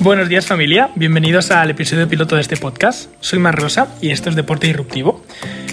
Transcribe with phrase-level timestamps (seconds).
[0.00, 3.10] Buenos días familia, bienvenidos al episodio piloto de este podcast.
[3.18, 5.24] Soy Mar Rosa y esto es Deporte Disruptivo.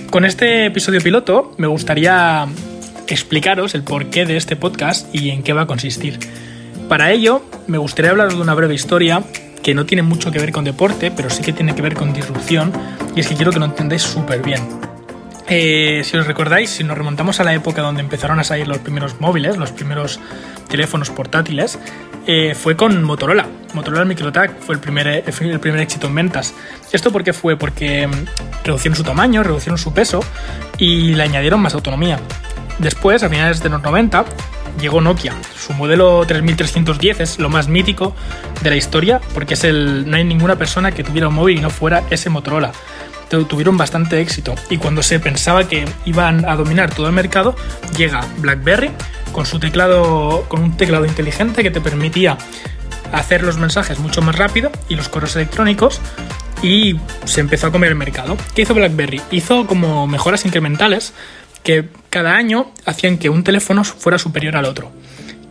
[0.09, 2.47] Con este episodio piloto me gustaría
[3.07, 6.17] explicaros el porqué de este podcast y en qué va a consistir.
[6.89, 9.21] Para ello me gustaría hablaros de una breve historia
[9.61, 12.11] que no tiene mucho que ver con deporte, pero sí que tiene que ver con
[12.11, 12.73] disrupción
[13.15, 14.84] y es que quiero que lo entendáis súper bien.
[15.47, 18.79] Eh, si os recordáis, si nos remontamos a la época donde empezaron a salir los
[18.79, 20.19] primeros móviles, los primeros
[20.67, 21.77] teléfonos portátiles,
[22.25, 23.45] eh, fue con Motorola.
[23.73, 26.55] Motorola Microtag fue el primer, el primer éxito en ventas.
[26.91, 27.57] ¿Esto por qué fue?
[27.57, 28.11] Porque mm,
[28.63, 30.21] reducieron su tamaño, reducieron su peso
[30.79, 32.19] y le añadieron más autonomía.
[32.79, 34.25] Después, a finales de los 90,
[34.81, 35.33] llegó Nokia.
[35.55, 38.15] Su modelo 3310 es lo más mítico
[38.63, 41.61] de la historia porque es el, no hay ninguna persona que tuviera un móvil y
[41.61, 42.71] no fuera ese Motorola
[43.29, 47.55] tuvieron bastante éxito y cuando se pensaba que iban a dominar todo el mercado,
[47.97, 48.91] llega BlackBerry
[49.31, 52.37] con su teclado con un teclado inteligente que te permitía
[53.11, 55.99] hacer los mensajes mucho más rápido y los correos electrónicos
[56.61, 58.37] y se empezó a comer el mercado.
[58.55, 59.21] ¿Qué hizo BlackBerry?
[59.31, 61.13] Hizo como mejoras incrementales
[61.63, 64.91] que cada año hacían que un teléfono fuera superior al otro.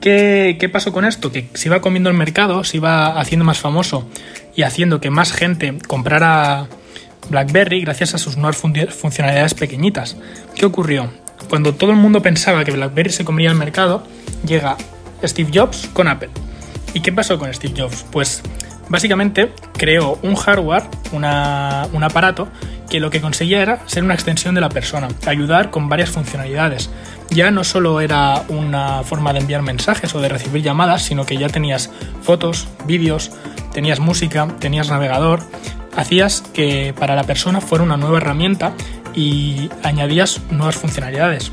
[0.00, 1.32] ¿Qué, ¿Qué, pasó con esto?
[1.32, 4.08] Que se iba comiendo el mercado, se iba haciendo más famoso
[4.54, 6.68] y haciendo que más gente comprara
[7.30, 10.16] BlackBerry gracias a sus nuevas funcionalidades pequeñitas.
[10.54, 11.10] ¿Qué ocurrió?
[11.48, 14.06] Cuando todo el mundo pensaba que BlackBerry se comería el mercado,
[14.46, 14.76] llega
[15.22, 16.30] Steve Jobs con Apple.
[16.92, 18.04] ¿Y qué pasó con Steve Jobs?
[18.10, 18.42] Pues
[18.88, 22.48] básicamente creó un hardware, un aparato,
[22.88, 26.90] que lo que conseguía era ser una extensión de la persona, ayudar con varias funcionalidades.
[27.30, 31.36] Ya no solo era una forma de enviar mensajes o de recibir llamadas, sino que
[31.36, 31.90] ya tenías
[32.22, 33.32] fotos, vídeos,
[33.72, 35.42] tenías música, tenías navegador,
[35.96, 38.72] hacías que para la persona fuera una nueva herramienta
[39.14, 41.52] y añadías nuevas funcionalidades.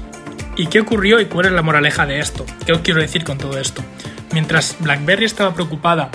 [0.57, 2.45] ¿Y qué ocurrió y cuál es la moraleja de esto?
[2.65, 3.83] ¿Qué os quiero decir con todo esto?
[4.33, 6.09] Mientras BlackBerry estaba preocupada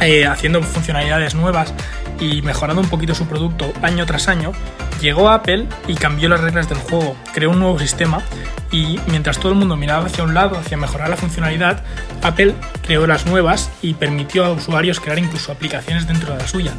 [0.00, 1.72] eh, haciendo funcionalidades nuevas
[2.20, 4.52] y mejorando un poquito su producto año tras año,
[5.00, 8.22] llegó Apple y cambió las reglas del juego, creó un nuevo sistema
[8.70, 11.82] y mientras todo el mundo miraba hacia un lado, hacia mejorar la funcionalidad,
[12.22, 16.72] Apple creó las nuevas y permitió a usuarios crear incluso aplicaciones dentro de la suya.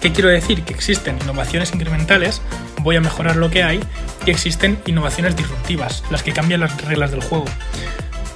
[0.00, 0.62] ¿Qué quiero decir?
[0.62, 2.40] Que existen innovaciones incrementales,
[2.82, 3.80] voy a mejorar lo que hay,
[4.26, 7.46] y existen innovaciones disruptivas, las que cambian las reglas del juego.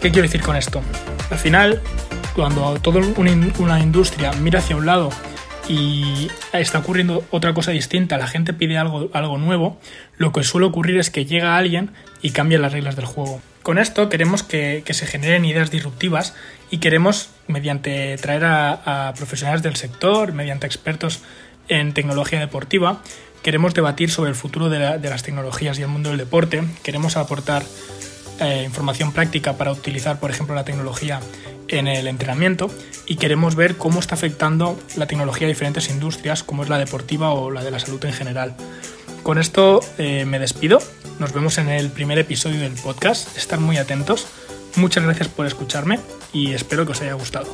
[0.00, 0.82] ¿Qué quiero decir con esto?
[1.30, 1.80] Al final,
[2.34, 5.10] cuando toda una industria mira hacia un lado
[5.68, 9.78] y está ocurriendo otra cosa distinta, la gente pide algo, algo nuevo,
[10.16, 13.40] lo que suele ocurrir es que llega alguien y cambia las reglas del juego.
[13.62, 16.34] Con esto queremos que, se generen ideas disruptivas
[16.70, 21.22] y queremos, mediante traer a profesionales del sector, mediante expertos
[21.68, 23.02] en tecnología deportiva.
[23.42, 26.62] Queremos debatir sobre el futuro de, las tecnologías y el mundo del deporte.
[26.82, 27.64] Queremos aportar
[28.40, 31.20] eh, información práctica para utilizar, por ejemplo, la tecnología
[31.68, 32.70] en el entrenamiento
[33.06, 37.30] y queremos ver cómo está afectando la tecnología a diferentes industrias, como es la deportiva
[37.30, 38.54] o la de la salud en general.
[39.22, 40.80] Con esto eh, me despido.
[41.18, 43.36] Nos vemos en el primer episodio del podcast.
[43.36, 44.26] Estar muy atentos.
[44.76, 46.00] Muchas gracias por escucharme
[46.32, 47.46] y espero que os haya gustado.